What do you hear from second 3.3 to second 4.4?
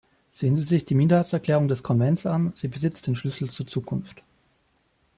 zur Zukunft.